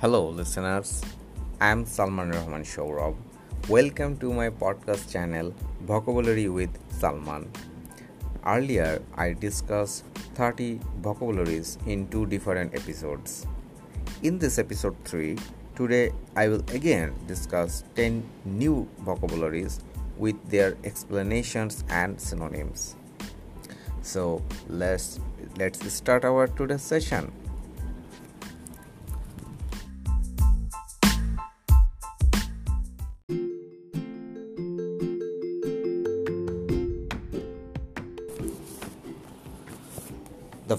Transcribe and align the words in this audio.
Hello, 0.00 0.30
listeners. 0.30 1.02
I'm 1.60 1.84
Salman 1.84 2.30
Rahman 2.30 2.62
Shaurab. 2.62 3.16
Welcome 3.68 4.16
to 4.20 4.32
my 4.32 4.48
podcast 4.48 5.12
channel 5.12 5.52
Vocabulary 5.82 6.48
with 6.48 6.70
Salman. 6.88 7.50
Earlier, 8.46 9.02
I 9.14 9.34
discussed 9.34 10.06
30 10.36 10.80
vocabularies 11.02 11.76
in 11.84 12.08
two 12.08 12.24
different 12.24 12.74
episodes. 12.74 13.46
In 14.22 14.38
this 14.38 14.58
episode 14.58 14.96
3, 15.04 15.36
today 15.76 16.12
I 16.34 16.48
will 16.48 16.64
again 16.72 17.12
discuss 17.26 17.84
10 17.96 18.24
new 18.46 18.88
vocabularies 19.00 19.80
with 20.16 20.42
their 20.48 20.78
explanations 20.82 21.84
and 21.90 22.18
synonyms. 22.18 22.96
So, 24.00 24.42
let's 24.66 25.20
let's 25.58 25.92
start 25.92 26.24
our 26.24 26.46
today's 26.46 26.80
session. 26.80 27.30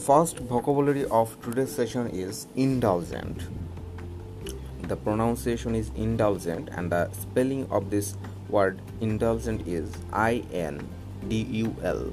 First 0.02 0.40
vocabulary 0.40 1.06
of 1.06 1.40
today's 1.44 1.72
session 1.72 2.08
is 2.10 2.48
indulgent. 2.56 3.44
The 4.88 4.96
pronunciation 4.96 5.76
is 5.76 5.92
indulgent, 5.96 6.70
and 6.70 6.92
the 6.92 7.12
spelling 7.12 7.68
of 7.70 7.92
this 7.92 8.18
word 8.50 8.82
indulgent 9.00 9.68
is 9.68 9.96
I 10.12 10.44
N 10.52 10.90
D 11.28 11.44
U 11.66 11.76
L 11.84 12.12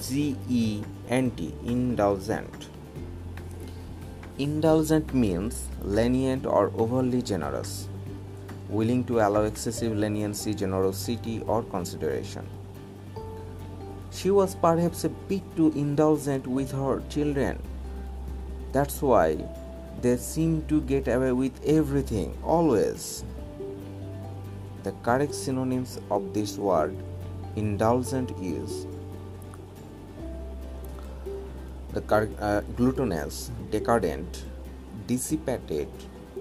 G 0.00 0.36
E 0.48 0.82
N 1.10 1.30
T, 1.32 1.54
indulgent. 1.66 2.68
Indulgent 4.38 5.12
means 5.12 5.68
lenient 5.82 6.46
or 6.46 6.72
overly 6.78 7.20
generous, 7.20 7.88
willing 8.70 9.04
to 9.04 9.20
allow 9.20 9.42
excessive 9.42 9.94
leniency, 9.94 10.54
generosity, 10.54 11.42
or 11.46 11.62
consideration. 11.62 12.48
She 14.24 14.30
was 14.30 14.54
perhaps 14.54 15.04
a 15.04 15.10
bit 15.10 15.42
too 15.54 15.70
indulgent 15.76 16.46
with 16.46 16.72
her 16.72 17.02
children. 17.10 17.58
That's 18.72 19.02
why 19.02 19.36
they 20.00 20.16
seem 20.16 20.62
to 20.68 20.80
get 20.80 21.08
away 21.08 21.32
with 21.32 21.52
everything, 21.62 22.34
always. 22.42 23.22
The 24.82 24.92
correct 25.02 25.34
synonyms 25.34 26.00
of 26.10 26.32
this 26.32 26.56
word, 26.56 26.96
indulgent, 27.56 28.30
is 28.40 28.86
the 31.92 32.02
uh, 32.40 32.62
gluttonous, 32.76 33.50
decadent, 33.70 34.44
dissipated, 35.06 35.88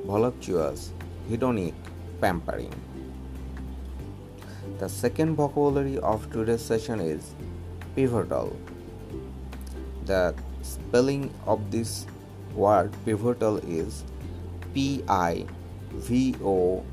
voluptuous, 0.06 0.94
hedonic, 1.30 1.74
pampering. 2.22 2.74
The 4.80 4.88
second 4.88 5.36
vocabulary 5.36 5.98
of 5.98 6.32
today's 6.32 6.62
session 6.62 7.02
is 7.02 7.36
pivotal. 7.96 8.56
The 10.06 10.36
spelling 10.62 11.34
of 11.46 11.72
this 11.72 12.06
word 12.54 12.92
pivotal 13.06 13.58
is 13.58 14.04
P 14.74 15.04
I 15.08 15.46
V 15.92 16.36
O 16.44 16.84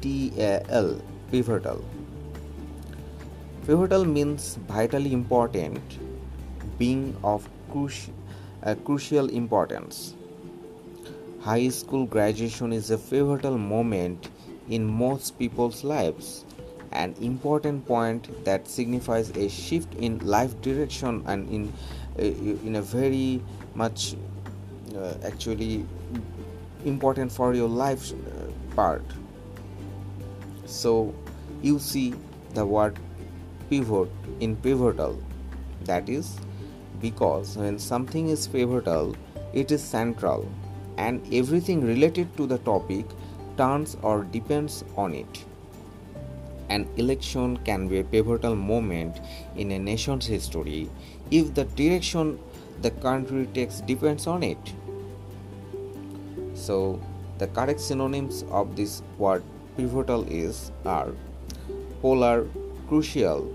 T 0.00 0.32
A 0.38 0.64
L 0.70 1.00
pivotal. 1.30 1.84
Pivotal 3.66 4.04
means 4.04 4.56
vitally 4.68 5.12
important, 5.12 5.98
being 6.78 7.16
of 7.24 7.48
cruci- 7.72 8.10
uh, 8.62 8.74
crucial 8.84 9.28
importance. 9.28 10.14
High 11.40 11.68
school 11.68 12.06
graduation 12.06 12.72
is 12.72 12.90
a 12.90 12.98
pivotal 12.98 13.58
moment 13.58 14.28
in 14.68 14.84
most 14.84 15.38
people's 15.38 15.84
lives 15.84 16.44
an 16.94 17.14
important 17.20 17.86
point 17.86 18.28
that 18.44 18.68
signifies 18.68 19.30
a 19.36 19.48
shift 19.48 19.94
in 19.94 20.18
life 20.20 20.60
direction 20.62 21.22
and 21.26 21.48
in 21.50 21.72
uh, 22.18 22.22
in 22.22 22.76
a 22.76 22.82
very 22.82 23.42
much 23.74 24.14
uh, 24.96 25.14
actually 25.24 25.84
important 26.84 27.32
for 27.32 27.54
your 27.54 27.68
life 27.68 28.12
uh, 28.12 28.76
part. 28.76 29.02
So 30.66 31.14
you 31.62 31.78
see 31.78 32.14
the 32.54 32.64
word 32.64 32.98
pivot 33.68 34.08
in 34.40 34.56
pivotal. 34.56 35.22
That 35.84 36.08
is 36.08 36.36
because 37.00 37.56
when 37.56 37.78
something 37.78 38.28
is 38.28 38.46
pivotal 38.46 39.16
it 39.52 39.72
is 39.76 39.82
central 39.82 40.46
and 40.96 41.34
everything 41.40 41.82
related 41.88 42.36
to 42.36 42.46
the 42.46 42.58
topic 42.58 43.04
turns 43.56 43.96
or 44.02 44.24
depends 44.36 44.84
on 44.96 45.14
it 45.14 45.44
an 46.68 46.88
election 46.96 47.56
can 47.58 47.88
be 47.88 47.98
a 47.98 48.04
pivotal 48.04 48.56
moment 48.56 49.20
in 49.56 49.70
a 49.72 49.78
nation's 49.78 50.26
history 50.26 50.90
if 51.30 51.54
the 51.54 51.64
direction 51.64 52.38
the 52.82 52.90
country 52.90 53.46
takes 53.54 53.80
depends 53.80 54.26
on 54.26 54.42
it. 54.42 54.72
So, 56.54 57.00
the 57.38 57.46
correct 57.48 57.80
synonyms 57.80 58.44
of 58.50 58.76
this 58.76 59.02
word 59.18 59.42
pivotal 59.76 60.24
is 60.28 60.70
are 60.84 61.12
polar, 62.00 62.46
crucial, 62.88 63.52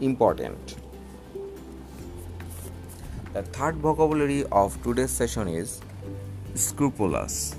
important. 0.00 0.76
The 3.32 3.42
third 3.42 3.76
vocabulary 3.76 4.44
of 4.52 4.80
today's 4.82 5.10
session 5.10 5.48
is 5.48 5.80
scrupulous. 6.54 7.56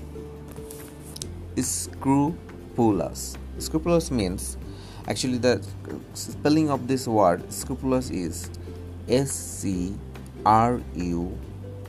Scrupulous 1.56 3.36
scrupulous 3.58 4.10
means 4.10 4.56
actually 5.08 5.38
the 5.38 5.64
spelling 6.14 6.70
of 6.70 6.86
this 6.88 7.06
word 7.06 7.50
scrupulous 7.52 8.10
is 8.10 8.50
S 9.08 9.30
C 9.30 9.94
R 10.44 10.80
U 10.94 11.38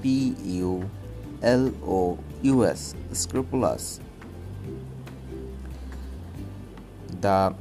P 0.02 0.36
U 0.44 0.90
L 1.42 1.72
O 1.86 2.18
U 2.42 2.66
S 2.66 2.96
scrupulous. 3.14 4.00
The 7.22 7.56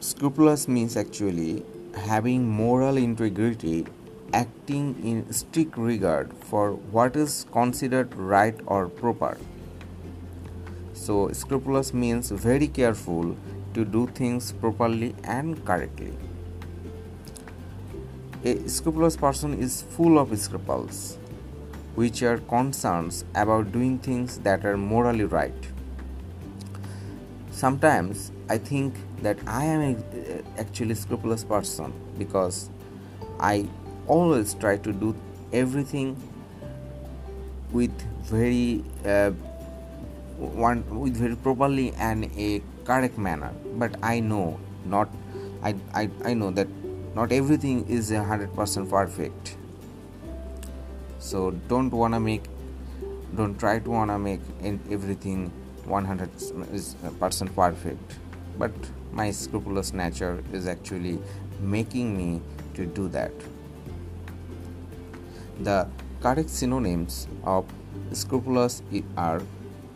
scrupulous 0.00 0.66
means 0.68 0.96
actually 0.96 1.64
having 1.94 2.48
moral 2.48 2.96
integrity 2.96 3.86
acting 4.32 4.96
in 5.04 5.30
strict 5.30 5.76
regard 5.76 6.32
for 6.32 6.72
what 6.72 7.16
is 7.16 7.46
considered 7.52 8.14
right 8.14 8.58
or 8.66 8.88
proper 8.88 9.36
so, 11.02 11.32
scrupulous 11.32 11.92
means 11.92 12.30
very 12.30 12.68
careful 12.68 13.36
to 13.74 13.84
do 13.84 14.06
things 14.06 14.52
properly 14.52 15.16
and 15.24 15.64
correctly. 15.64 16.12
A 18.44 18.68
scrupulous 18.68 19.16
person 19.16 19.54
is 19.54 19.82
full 19.82 20.16
of 20.16 20.38
scruples, 20.38 21.18
which 21.96 22.22
are 22.22 22.38
concerns 22.38 23.24
about 23.34 23.72
doing 23.72 23.98
things 23.98 24.38
that 24.46 24.64
are 24.64 24.76
morally 24.76 25.24
right. 25.24 25.66
Sometimes 27.50 28.30
I 28.48 28.58
think 28.58 28.94
that 29.22 29.38
I 29.44 29.64
am 29.64 29.80
a, 29.80 30.60
actually 30.60 30.94
scrupulous 30.94 31.42
person 31.42 31.92
because 32.16 32.70
I 33.40 33.66
always 34.06 34.54
try 34.54 34.76
to 34.76 34.92
do 34.92 35.16
everything 35.52 36.16
with 37.72 37.90
very 38.22 38.84
uh, 39.04 39.32
one 40.42 40.84
with 41.00 41.16
very 41.16 41.36
properly 41.36 41.92
and 41.98 42.30
a 42.36 42.62
correct 42.84 43.18
manner. 43.18 43.52
But 43.74 43.96
i 44.02 44.20
know 44.20 44.58
not 44.84 45.08
i 45.62 45.74
i, 45.94 46.10
I 46.24 46.34
know 46.34 46.50
that 46.50 46.68
not 47.14 47.32
everything 47.32 47.86
is 47.88 48.10
a 48.10 48.22
hundred 48.24 48.54
percent 48.54 48.90
perfect. 48.90 49.56
So 51.18 51.52
don't 51.68 51.90
wanna 51.90 52.20
make 52.20 52.44
don't 53.36 53.58
try 53.58 53.78
to 53.78 53.90
wanna 53.90 54.18
make 54.18 54.40
in 54.62 54.80
everything 54.90 55.52
100 55.84 56.30
percent 57.18 57.54
perfect. 57.54 58.18
But 58.58 58.72
my 59.12 59.30
scrupulous 59.30 59.92
nature 59.92 60.42
is 60.52 60.66
actually 60.66 61.18
making 61.60 62.16
me 62.16 62.40
to 62.74 62.86
do 62.86 63.08
that. 63.08 63.32
The 65.60 65.88
correct 66.20 66.50
synonyms 66.50 67.26
of 67.44 67.66
scrupulous 68.12 68.82
are 69.16 69.42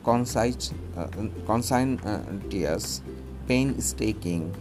conscientious, 0.06 0.72
uh, 0.96 1.08
conscientious, 1.46 3.02
painstaking, 3.48 4.54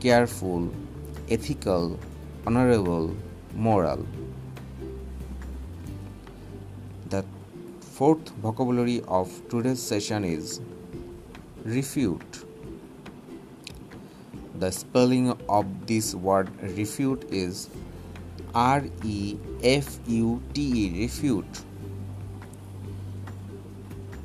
careful, 0.00 0.68
ethical, 1.30 1.96
honorable, 2.44 3.14
moral. 3.54 4.04
The 7.10 7.24
fourth 7.80 8.28
vocabulary 8.46 9.02
of 9.06 9.30
today's 9.48 9.80
session 9.80 10.24
is 10.24 10.60
refute. 11.62 12.44
The 14.58 14.72
spelling 14.72 15.30
of 15.48 15.86
this 15.86 16.12
word 16.16 16.50
refute 16.76 17.24
is 17.30 17.68
R 18.52 18.82
E 19.04 19.36
F 19.62 19.98
U 20.08 20.42
T 20.52 20.62
E 20.62 21.02
refute. 21.02 21.44
refute 21.44 21.67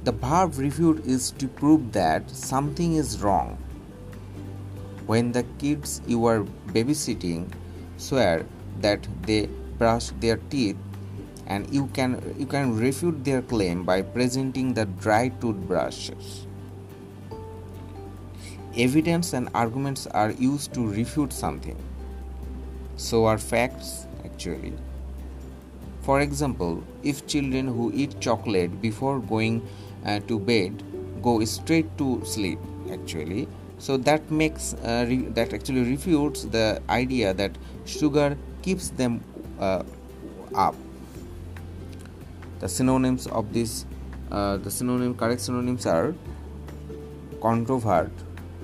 The 0.04 0.12
verb 0.12 0.58
refute 0.58 1.06
is 1.06 1.32
to 1.32 1.48
prove 1.48 1.94
that 1.94 2.30
something 2.30 2.96
is 2.96 3.22
wrong. 3.22 3.58
When 5.06 5.32
the 5.32 5.44
kids 5.60 6.02
you 6.06 6.26
are 6.26 6.44
babysitting 6.68 7.54
swear 7.96 8.46
that 8.82 9.08
they 9.22 9.46
brush 9.78 10.10
their 10.20 10.36
teeth 10.50 10.76
and 11.48 11.74
you 11.74 11.88
can 11.94 12.36
you 12.38 12.46
can 12.46 12.78
refute 12.78 13.24
their 13.24 13.42
claim 13.42 13.86
by 13.86 14.02
presenting 14.02 14.74
the 14.74 14.86
dry 14.86 15.30
toothbrushes. 15.30 16.48
Evidence 18.76 19.32
and 19.32 19.48
arguments 19.54 20.06
are 20.08 20.32
used 20.32 20.74
to 20.74 20.86
refute 20.86 21.32
something. 21.32 21.78
So 22.98 23.26
are 23.26 23.38
facts 23.38 24.06
actually. 24.26 24.74
For 26.02 26.20
example 26.20 26.84
if 27.04 27.26
children 27.26 27.68
who 27.68 27.90
eat 27.94 28.20
chocolate 28.20 28.82
before 28.82 29.20
going 29.20 29.66
uh, 30.06 30.20
to 30.28 30.40
bed 30.40 30.84
go 31.22 31.44
straight 31.46 31.98
to 31.98 32.24
sleep 32.26 32.60
actually. 32.92 33.48
So 33.78 33.98
that 33.98 34.30
makes 34.32 34.74
uh, 34.76 35.06
re- 35.08 35.30
that 35.36 35.54
actually 35.54 35.82
refutes 35.82 36.44
the 36.44 36.82
idea 36.90 37.34
that 37.34 37.52
sugar 37.86 38.38
keeps 38.62 38.90
them 38.90 39.22
uh, 39.60 39.84
up. 40.56 40.76
The 42.60 42.70
synonyms 42.70 43.28
of 43.28 43.54
this 43.54 43.86
uh, 44.32 44.58
the 44.58 44.72
synonym 44.72 45.16
correct 45.16 45.42
synonyms 45.42 45.86
are 45.86 46.16
controvert 47.42 48.12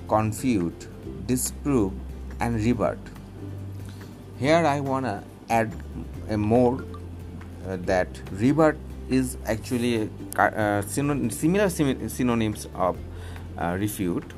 confute 0.08 0.88
disprove 1.26 1.92
and 2.40 2.56
rebut 2.56 2.98
here 4.38 4.64
i 4.66 4.80
want 4.80 5.04
to 5.04 5.22
add 5.48 5.72
a 6.28 6.36
more 6.36 6.82
uh, 7.68 7.76
that 7.90 8.08
rebut 8.32 8.76
is 9.10 9.36
actually 9.46 10.08
uh, 10.36 10.82
similar 10.82 11.68
synonyms 11.68 12.68
of 12.74 12.96
uh, 13.58 13.76
refute. 13.78 14.32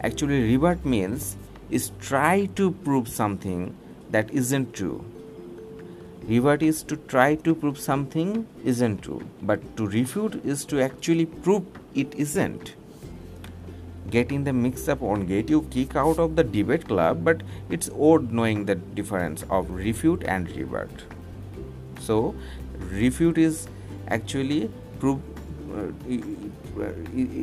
Actually 0.00 0.42
rebut 0.42 0.84
means 0.84 1.36
is 1.70 1.90
try 1.98 2.46
to 2.54 2.70
prove 2.70 3.08
something 3.08 3.76
that 4.10 4.30
isn't 4.30 4.72
true. 4.72 5.04
Rebut 6.22 6.62
is 6.62 6.82
to 6.84 6.96
try 6.96 7.34
to 7.36 7.54
prove 7.54 7.78
something 7.78 8.46
isn't 8.62 9.02
true 9.02 9.22
but 9.42 9.76
to 9.76 9.86
refute 9.86 10.44
is 10.44 10.64
to 10.66 10.80
actually 10.82 11.26
prove 11.26 11.64
it 11.94 12.14
isn't. 12.14 12.74
Getting 14.10 14.44
the 14.44 14.52
mix 14.52 14.88
up 14.88 15.00
won't 15.00 15.28
get 15.28 15.50
you 15.50 15.62
kick 15.70 15.96
out 15.96 16.18
of 16.18 16.36
the 16.36 16.44
debate 16.44 16.86
club 16.86 17.24
but 17.24 17.42
it's 17.70 17.90
odd 17.90 18.30
knowing 18.32 18.66
the 18.66 18.74
difference 18.74 19.44
of 19.50 19.70
refute 19.70 20.22
and 20.24 20.50
rebut 20.56 20.90
so 22.00 22.34
refute 22.90 23.38
is 23.38 23.68
actually 24.08 24.70
prove 25.00 25.20
uh, 25.76 25.88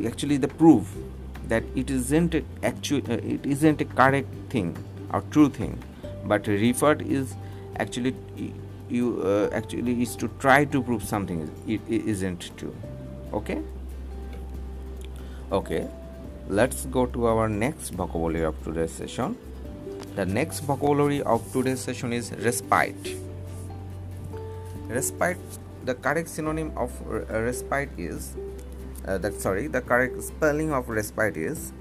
actually 0.06 0.36
the 0.36 0.48
proof 0.48 0.94
that 1.48 1.62
it 1.74 1.90
isn't 1.90 2.34
actually 2.62 3.02
uh, 3.14 3.34
it 3.34 3.46
isn't 3.46 3.80
a 3.80 3.84
correct 3.84 4.28
thing 4.50 4.76
or 5.12 5.22
true 5.30 5.48
thing. 5.48 5.78
But 6.24 6.46
refute 6.46 7.02
is 7.02 7.34
actually 7.78 8.14
you 8.88 9.22
uh, 9.22 9.48
actually 9.52 10.02
is 10.02 10.16
to 10.16 10.28
try 10.38 10.64
to 10.64 10.82
prove 10.82 11.04
something 11.04 11.50
it 11.66 11.80
isn't 11.88 12.50
true. 12.56 12.74
Okay? 13.32 13.62
Okay. 15.52 15.86
Let's 16.48 16.86
go 16.86 17.06
to 17.06 17.26
our 17.26 17.48
next 17.48 17.90
vocabulary 17.90 18.44
of 18.44 18.62
today's 18.62 18.92
session. 18.92 19.36
The 20.14 20.24
next 20.24 20.60
vocabulary 20.60 21.20
of 21.22 21.52
today's 21.52 21.80
session 21.80 22.12
is 22.12 22.32
respite. 22.32 23.16
Respite 24.88 25.58
the 25.86 25.94
correct 25.94 26.28
synonym 26.28 26.72
of 26.76 26.90
uh, 27.08 27.40
respite 27.40 27.90
is 27.96 28.36
uh, 29.06 29.18
that 29.18 29.40
sorry 29.40 29.68
the 29.68 29.80
correct 29.80 30.20
spelling 30.20 30.72
of 30.72 30.88
respite 30.88 31.36
is 31.36 31.72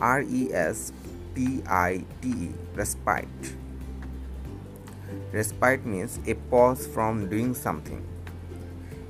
r 0.00 0.20
e 0.22 0.52
s 0.52 0.92
p 1.34 1.62
i 1.66 2.04
t 2.20 2.28
e 2.28 2.50
respite. 2.74 3.56
Respite 5.32 5.86
means 5.86 6.20
a 6.26 6.34
pause 6.52 6.86
from 6.86 7.28
doing 7.28 7.54
something. 7.54 8.04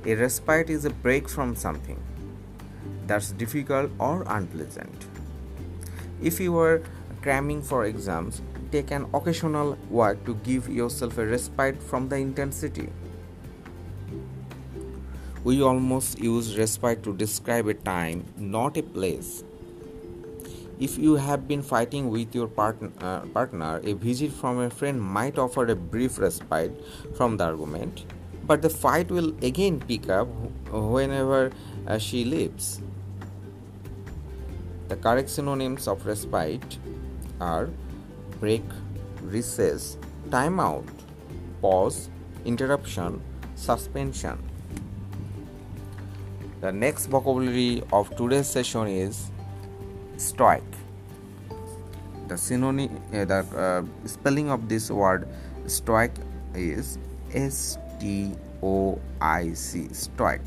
A 0.05 0.15
respite 0.15 0.69
is 0.69 0.85
a 0.85 0.89
break 0.89 1.27
from 1.27 1.55
something. 1.55 1.99
That's 3.07 3.31
difficult 3.31 3.91
or 3.99 4.23
unpleasant. 4.27 5.07
If 6.21 6.39
you 6.39 6.57
are 6.57 6.81
cramming 7.21 7.61
for 7.61 7.85
exams 7.85 8.41
take 8.71 8.91
an 8.91 9.05
occasional 9.13 9.77
walk 9.89 10.23
to 10.25 10.35
give 10.47 10.69
yourself 10.69 11.17
a 11.17 11.25
respite 11.25 11.81
from 11.81 12.07
the 12.09 12.17
intensity 12.17 12.89
we 15.45 15.61
almost 15.61 16.17
use 16.17 16.57
respite 16.57 17.03
to 17.03 17.13
describe 17.13 17.67
a 17.67 17.73
time, 17.75 18.25
not 18.35 18.77
a 18.77 18.81
place. 18.81 19.43
If 20.79 20.97
you 20.97 21.17
have 21.17 21.47
been 21.47 21.61
fighting 21.61 22.09
with 22.09 22.33
your 22.33 22.47
partner, 22.47 22.91
uh, 22.99 23.19
partner, 23.27 23.79
a 23.83 23.93
visit 23.93 24.33
from 24.33 24.57
a 24.59 24.71
friend 24.71 24.99
might 24.99 25.37
offer 25.37 25.67
a 25.67 25.75
brief 25.75 26.17
respite 26.17 26.73
from 27.15 27.37
the 27.37 27.43
argument, 27.43 28.05
but 28.47 28.63
the 28.63 28.71
fight 28.71 29.11
will 29.11 29.29
again 29.43 29.79
pick 29.79 30.09
up 30.09 30.27
whenever 30.71 31.51
uh, 31.85 31.99
she 31.99 32.25
leaves. 32.25 32.81
The 34.87 34.95
correct 34.95 35.29
synonyms 35.29 35.87
of 35.87 36.07
respite 36.07 36.79
are 37.39 37.69
break, 38.39 38.63
recess, 39.21 39.97
timeout, 40.29 40.89
pause, 41.61 42.09
interruption, 42.45 43.21
suspension. 43.53 44.39
The 46.65 46.71
next 46.71 47.05
vocabulary 47.13 47.83
of 47.93 48.09
today's 48.17 48.47
session 48.47 48.87
is 48.87 49.29
stoic. 50.17 50.63
The 52.27 52.39
synonym, 52.39 52.89
uh, 53.13 53.23
the 53.25 53.45
uh, 53.55 54.07
spelling 54.07 54.49
of 54.49 54.67
this 54.67 54.89
word 54.89 55.27
stoic 55.67 56.09
is 56.55 56.97
S 57.31 57.77
T 57.99 58.31
O 58.63 58.99
I 59.21 59.53
C, 59.53 59.89
stoic. 59.93 60.41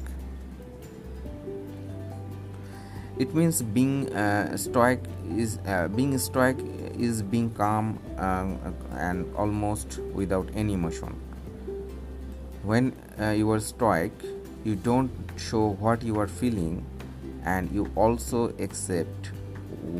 It 3.17 3.33
means 3.33 3.63
being 3.63 4.13
uh, 4.13 4.57
stoic 4.57 5.05
is 5.37 5.61
uh, 5.69 5.87
being 5.87 6.19
stoic 6.19 6.59
is 6.99 7.23
being 7.23 7.51
calm 7.51 7.97
um, 8.19 8.59
and 8.97 9.25
almost 9.37 10.01
without 10.15 10.49
any 10.57 10.73
emotion. 10.73 11.15
When 12.65 12.93
uh, 13.21 13.31
you 13.31 13.49
are 13.53 13.61
stoic, 13.61 14.11
you 14.69 14.77
don't 14.77 15.11
show 15.39 15.69
what 15.85 16.03
you 16.03 16.21
are 16.21 16.29
feeling 16.29 16.85
and 17.45 17.71
you 17.73 17.91
also 17.97 18.49
accept 18.59 19.31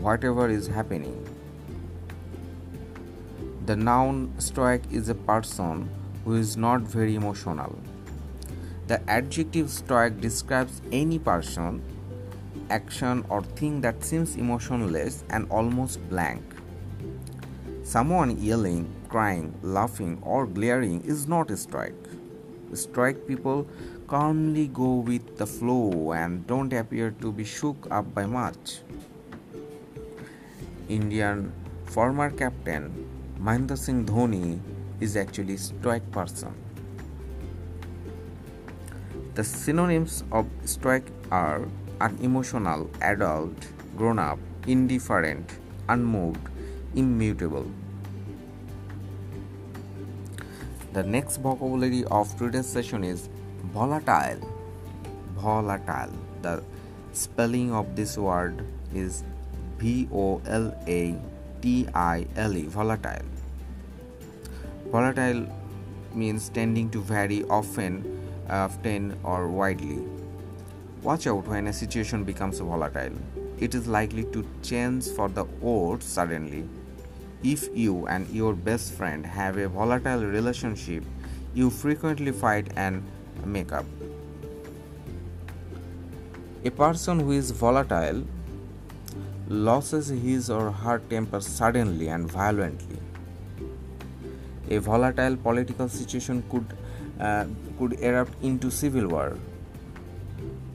whatever 0.07 0.49
is 0.51 0.67
happening. 0.67 1.17
The 3.65 3.77
noun 3.77 4.35
stoic 4.39 4.83
is 4.91 5.09
a 5.09 5.15
person 5.15 5.89
who 6.25 6.35
is 6.35 6.59
not 6.59 6.83
very 6.83 7.15
emotional. 7.15 7.79
The 8.89 9.01
adjective 9.11 9.71
stoic 9.71 10.21
describes 10.21 10.83
any 10.93 11.19
person, 11.19 11.83
action, 12.69 13.25
or 13.31 13.43
thing 13.43 13.81
that 13.81 14.05
seems 14.05 14.37
emotionless 14.37 15.25
and 15.31 15.51
almost 15.51 16.07
blank. 16.11 16.43
Someone 17.85 18.37
yelling, 18.39 18.87
crying, 19.09 19.55
laughing, 19.63 20.19
or 20.23 20.47
glaring 20.47 21.01
is 21.05 21.27
not 21.27 21.51
a 21.51 21.57
stoic. 21.57 21.95
Stoic 22.75 23.27
people 23.27 23.67
calmly 24.09 24.69
go 24.69 24.95
with 24.95 25.37
the 25.37 25.47
flow 25.47 26.13
and 26.13 26.47
don't 26.47 26.73
appear 26.73 27.11
to 27.21 27.31
be 27.31 27.45
shook 27.45 27.87
up 27.91 28.15
by 28.15 28.25
much. 28.25 28.79
Indian 30.89 31.53
former 31.85 32.31
captain 32.31 32.89
Mahendra 33.39 33.77
Singh 33.77 34.07
Dhoni 34.07 34.59
is 35.01 35.15
actually 35.15 35.55
a 35.55 35.59
stoic 35.59 36.11
person. 36.11 36.55
The 39.35 39.45
synonyms 39.45 40.25
of 40.33 40.47
stoic 40.65 41.05
are 41.31 41.69
unemotional, 42.01 42.91
adult, 43.03 43.69
grown 43.95 44.19
up, 44.19 44.39
indifferent, 44.67 45.59
unmoved, 45.89 46.41
immutable. 46.95 47.71
The 50.95 51.03
next 51.03 51.37
vocabulary 51.37 52.05
of 52.07 52.37
today's 52.39 52.67
session 52.67 53.05
is 53.05 53.29
volatile. 53.73 54.41
Volatile. 55.37 56.13
The 56.43 56.63
spelling 57.13 57.73
of 57.73 57.95
this 57.97 58.17
word 58.17 58.65
is 58.95 59.23
v 59.79 60.09
o 60.13 60.41
l 60.45 60.75
a 60.87 61.15
t 61.61 61.87
i 61.95 62.27
l 62.37 62.57
e 62.57 62.65
volatile. 62.67 63.29
Volatile 64.91 65.47
means 66.15 66.49
tending 66.49 66.89
to 66.91 67.01
vary 67.01 67.45
often 67.45 68.03
often 68.49 69.15
or 69.23 69.49
widely. 69.49 70.01
Watch 71.03 71.27
out 71.27 71.47
when 71.47 71.67
a 71.69 71.73
situation 71.73 72.25
becomes 72.25 72.59
volatile. 72.59 73.17
It 73.59 73.75
is 73.75 73.87
likely 73.87 74.25
to 74.35 74.45
change 74.63 75.09
for 75.17 75.29
the 75.29 75.45
worse 75.61 76.05
suddenly. 76.05 76.65
If 77.43 77.69
you 77.75 78.07
and 78.07 78.29
your 78.31 78.55
best 78.55 78.95
friend 78.95 79.25
have 79.25 79.59
a 79.59 79.69
volatile 79.69 80.25
relationship 80.25 81.05
you 81.55 81.71
frequently 81.71 82.33
fight 82.33 82.69
and 82.77 83.03
makeup. 83.45 83.85
A 86.65 86.71
person 86.71 87.21
who 87.21 87.33
is 87.33 87.51
volatile 87.51 88.25
loses 89.49 90.09
his 90.09 90.51
or 90.51 90.71
her 90.71 90.99
temper 91.11 91.41
suddenly 91.41 92.09
and 92.09 92.31
violently. 92.31 92.99
A 94.71 94.79
volatile 94.79 95.37
political 95.37 95.89
situation 95.89 96.43
could 96.51 96.67
uh, 97.21 97.47
could 97.79 97.95
erupt 98.01 98.43
into 98.43 98.71
civil 98.71 99.09
war. 99.09 99.39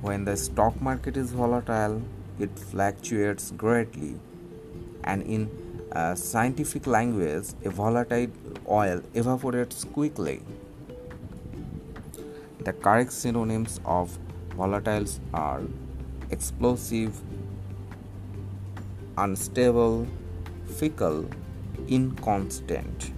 When 0.01 0.25
the 0.25 0.36
stock 0.36 0.82
market 0.82 1.15
is 1.15 1.32
volatile, 1.32 2.01
it 2.39 2.58
fluctuates 2.58 3.51
greatly, 3.51 4.15
and 5.03 5.22
in 5.24 5.50
uh, 5.91 6.15
scientific 6.15 6.88
language, 6.88 7.46
a 7.63 7.70
volatile 7.70 8.27
oil 8.67 9.01
evaporates 9.13 9.84
quickly. 9.84 10.41
The 12.63 12.72
correct 12.72 13.12
synonyms 13.12 13.82
of 13.84 14.17
volatiles 14.51 15.20
are 15.34 15.62
explosive, 16.32 17.20
unstable, 19.17 20.08
fickle, 20.77 21.25
inconstant. 21.88 23.12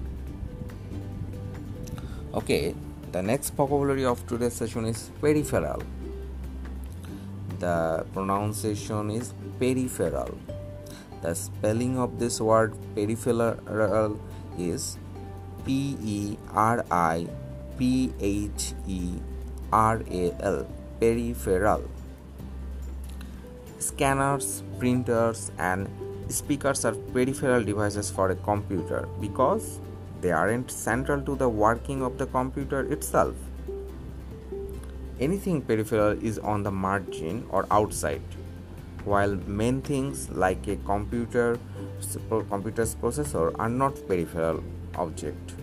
Okay, 2.33 2.73
the 3.11 3.21
next 3.21 3.51
vocabulary 3.51 4.03
of 4.03 4.25
today's 4.25 4.53
session 4.53 4.85
is 4.85 5.11
peripheral. 5.21 5.83
The 7.59 8.03
pronunciation 8.13 9.11
is 9.11 9.33
peripheral. 9.59 10.37
The 11.21 11.35
spelling 11.35 11.99
of 11.99 12.17
this 12.17 12.41
word 12.41 12.73
peripheral 12.95 14.19
is 14.57 14.97
P 15.65 15.97
E 16.03 16.37
R 16.51 16.83
I 16.89 17.27
P 17.77 18.11
H 18.19 18.73
E 18.87 19.19
R 19.75 20.01
A 20.09 20.25
L 20.39 20.65
peripheral. 20.99 21.81
Scanners, 23.79 24.63
printers, 24.79 25.51
and 25.57 25.89
speakers 26.29 26.85
are 26.85 26.93
peripheral 27.15 27.63
devices 27.63 28.09
for 28.09 28.29
a 28.31 28.35
computer 28.35 29.07
because 29.19 29.81
they 30.21 30.31
aren't 30.31 30.71
central 30.71 31.21
to 31.21 31.35
the 31.35 31.49
working 31.49 32.01
of 32.01 32.17
the 32.17 32.27
computer 32.27 32.81
itself. 32.91 33.35
Anything 35.19 35.61
peripheral 35.61 36.23
is 36.31 36.39
on 36.39 36.63
the 36.63 36.71
margin 36.71 37.45
or 37.49 37.67
outside, 37.69 38.21
while 39.03 39.35
main 39.59 39.81
things 39.81 40.29
like 40.29 40.67
a 40.67 40.77
computer 40.87 41.59
computer's 42.49 42.95
processor 42.95 43.53
are 43.59 43.69
not 43.69 44.01
peripheral 44.07 44.63
object. 44.95 45.55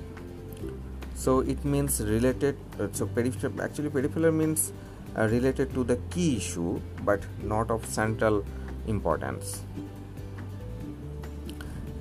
So 1.23 1.39
it 1.39 1.65
means 1.65 2.01
related. 2.01 2.57
Uh, 2.81 2.89
so 2.91 3.07
peripheral 3.07 3.63
actually 3.63 3.91
peripheral 3.91 4.33
means 4.33 4.73
uh, 5.17 5.29
related 5.29 5.73
to 5.75 5.85
the 5.85 5.97
key 6.11 6.37
issue, 6.39 6.81
but 7.05 7.21
not 7.45 7.71
of 7.71 7.85
central 7.87 8.45
importance. 8.89 9.63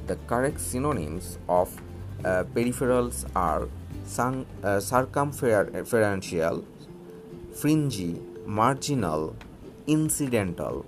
The 0.07 0.15
correct 0.25 0.59
synonyms 0.59 1.37
of 1.47 1.69
uh, 2.25 2.45
peripherals 2.55 3.25
are 3.35 3.69
sun, 4.05 4.47
uh, 4.63 4.79
circumferential, 4.79 6.65
fringy, 7.53 8.19
marginal, 8.47 9.35
incidental. 9.85 10.83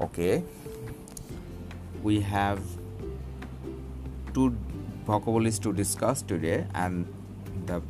Okay, 0.00 0.44
we 2.04 2.20
have 2.20 2.60
two 4.32 4.56
vocabularies 5.04 5.58
to 5.60 5.72
discuss 5.72 6.22
today, 6.22 6.66
and 6.74 7.06
the 7.66 7.82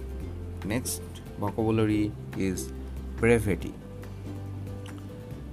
next 0.64 1.02
vocabulary 1.38 2.12
is 2.36 2.72
brevity. 3.16 3.74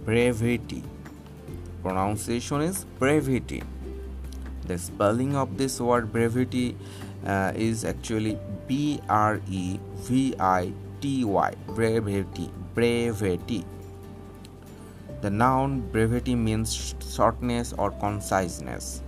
Brevity. 0.06 0.84
Pronunciation 1.84 2.62
is 2.62 2.86
brevity 3.00 3.64
the 4.68 4.78
spelling 4.78 5.36
of 5.36 5.58
this 5.58 5.80
word 5.80 6.12
brevity 6.12 6.76
uh, 7.26 7.52
is 7.56 7.86
actually 7.86 8.38
B 8.68 9.00
R 9.10 9.40
E 9.50 9.80
V 9.96 10.36
I 10.40 10.74
T 11.02 11.24
Y 11.24 11.54
brevity 11.68 12.52
brevity 12.74 13.64
the 15.22 15.30
noun 15.30 15.80
brevity 15.92 16.36
means 16.36 16.96
shortness 17.16 17.74
or 17.78 17.92
conciseness 17.92 19.02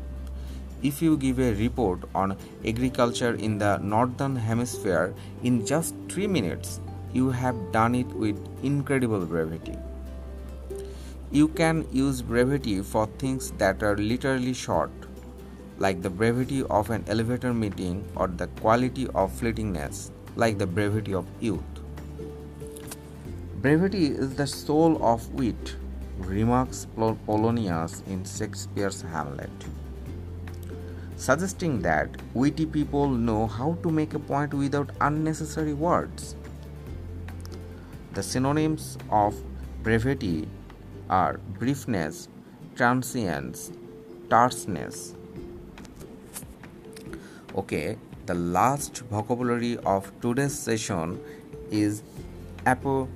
if 0.84 1.02
you 1.02 1.18
give 1.18 1.40
a 1.40 1.54
report 1.56 2.00
on 2.14 2.36
agriculture 2.66 3.34
in 3.36 3.58
the 3.58 3.78
northern 3.80 4.36
hemisphere 4.36 5.14
in 5.44 5.66
just 5.66 5.96
3 6.10 6.28
minutes 6.28 6.80
you 7.14 7.30
have 7.30 7.60
done 7.72 7.96
it 7.96 8.08
with 8.08 8.38
incredible 8.64 9.26
brevity 9.26 9.78
you 11.32 11.48
can 11.48 11.86
use 11.92 12.22
brevity 12.22 12.82
for 12.82 13.06
things 13.24 13.52
that 13.64 13.84
are 13.84 13.98
literally 13.98 14.54
short 14.54 14.92
like 15.80 16.02
the 16.02 16.10
brevity 16.10 16.64
of 16.64 16.90
an 16.90 17.04
elevator 17.08 17.54
meeting, 17.54 18.06
or 18.16 18.28
the 18.28 18.48
quality 18.62 19.08
of 19.16 19.32
fleetingness, 19.32 20.12
like 20.36 20.58
the 20.58 20.68
brevity 20.68 21.14
of 21.14 21.26
youth. 21.40 21.64
Brevity 23.62 24.08
is 24.08 24.36
the 24.36 24.46
soul 24.46 25.02
of 25.04 25.34
wit, 25.34 25.76
remarks 26.18 26.86
Polonius 26.98 28.04
in 28.08 28.26
Shakespeare's 28.26 29.02
Hamlet, 29.02 29.50
suggesting 31.20 31.82
that 31.82 32.10
witty 32.34 32.66
people 32.66 33.10
know 33.10 33.46
how 33.46 33.78
to 33.84 33.92
make 33.92 34.14
a 34.14 34.20
point 34.20 34.54
without 34.54 34.90
unnecessary 35.02 35.74
words. 35.74 36.36
The 38.14 38.24
synonyms 38.24 38.98
of 39.12 39.36
brevity 39.84 40.48
are 41.10 41.40
briefness, 41.60 42.28
transience, 42.76 43.72
terseness, 44.30 45.16
okay 47.56 47.98
the 48.28 48.34
last 48.34 49.00
vocabulary 49.10 49.78
of 49.80 50.12
today's 50.22 50.58
session 50.58 51.20
is 51.72 52.04
apo 52.66 53.10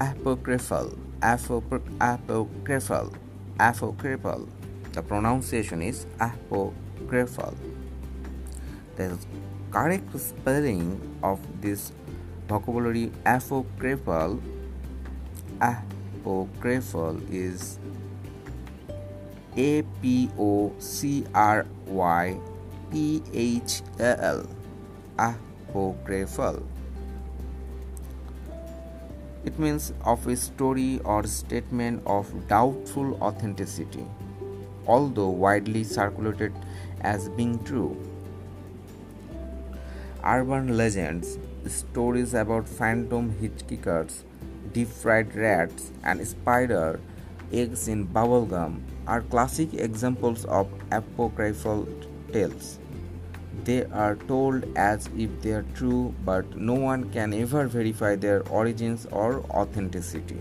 apocryphal 0.00 0.88
apocryphal 1.22 3.12
apocryphal 3.60 4.48
the 4.92 5.02
pronunciation 5.02 5.80
is 5.80 6.06
apocryphal 6.18 6.87
the 8.96 9.18
correct 9.70 10.18
spelling 10.18 11.00
of 11.22 11.38
this 11.60 11.92
vocabulary 12.48 13.12
apocryphal 13.24 14.40
apocryphal 15.60 17.20
is 17.30 17.78
a 19.56 19.82
p 20.02 20.30
o 20.38 20.72
c 20.78 21.24
r 21.34 21.66
y 21.86 22.38
P 22.90 23.22
H 23.34 23.82
A 23.98 24.16
L 24.24 24.46
apocryphal 25.18 26.62
it 29.44 29.58
means 29.58 29.92
of 30.04 30.26
a 30.26 30.36
story 30.36 31.00
or 31.04 31.26
statement 31.26 32.02
of 32.06 32.48
doubtful 32.48 33.14
authenticity. 33.22 34.04
Although 34.86 35.30
widely 35.30 35.84
circulated 35.84 36.52
as 37.00 37.28
being 37.30 37.62
true 37.64 37.96
urban 40.24 40.76
legends 40.76 41.38
stories 41.66 42.34
about 42.34 42.68
phantom 42.68 43.30
hitchhikers 43.40 44.22
deep 44.72 44.88
fried 44.88 45.34
rats 45.34 45.90
and 46.04 46.26
spider 46.26 47.00
eggs 47.52 47.88
in 47.88 48.06
bubblegum 48.06 48.80
are 49.06 49.22
classic 49.22 49.72
examples 49.72 50.44
of 50.44 50.68
apocryphal 50.92 51.88
tales. 52.32 52.78
They 53.64 53.84
are 53.86 54.16
told 54.16 54.64
as 54.76 55.08
if 55.16 55.40
they 55.40 55.52
are 55.52 55.64
true, 55.74 56.14
but 56.24 56.56
no 56.56 56.74
one 56.74 57.10
can 57.10 57.32
ever 57.32 57.66
verify 57.66 58.16
their 58.16 58.46
origins 58.48 59.06
or 59.10 59.40
authenticity. 59.50 60.38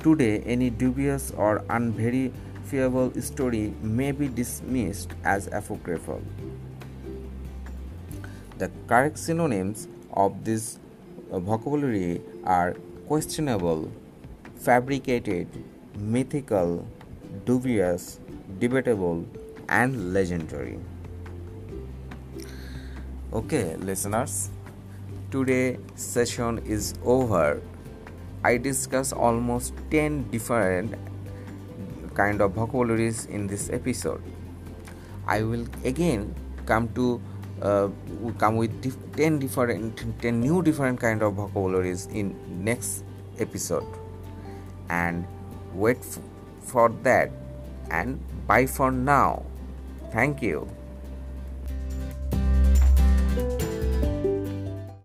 Today, 0.00 0.40
any 0.40 0.68
dubious 0.68 1.30
or 1.36 1.64
unverifiable 2.72 3.20
story 3.20 3.74
may 3.82 4.12
be 4.12 4.28
dismissed 4.28 5.10
as 5.24 5.46
apocryphal. 5.48 6.22
The 8.58 8.70
correct 8.86 9.18
synonyms 9.18 9.88
of 10.12 10.44
this 10.44 10.78
vocabulary 11.30 12.22
are 12.44 12.74
questionable, 13.08 13.90
fabricated, 14.56 15.48
mythical, 15.98 16.86
dubious, 17.44 18.20
debatable, 18.58 19.26
and 19.68 20.14
legendary. 20.14 20.78
Okay, 23.32 23.76
listeners, 23.76 24.50
today 25.30 25.78
session 25.94 26.58
is 26.66 26.94
over. 27.04 27.60
I 28.44 28.56
discuss 28.56 29.12
almost 29.12 29.72
10 29.90 30.30
different 30.30 30.94
kind 32.14 32.40
of 32.40 32.52
vocabularies 32.52 33.26
in 33.26 33.46
this 33.46 33.70
episode. 33.70 34.22
I 35.26 35.42
will 35.42 35.66
again 35.84 36.34
come 36.66 36.88
to 36.94 37.20
uh, 37.60 37.88
come 38.38 38.56
with 38.56 38.80
dif- 38.82 38.98
10 39.16 39.38
different 39.38 40.20
10 40.20 40.40
new 40.40 40.62
different 40.62 41.00
kind 41.00 41.22
of 41.22 41.34
vocabularies 41.34 42.06
in 42.06 42.34
next 42.64 43.04
episode. 43.38 43.86
And 44.88 45.26
wait 45.74 45.98
f- 45.98 46.18
for 46.60 46.88
that. 47.02 47.30
And 47.90 48.20
bye 48.46 48.66
for 48.66 48.90
now. 48.90 49.44
Thank 50.12 50.42
you 50.42 50.68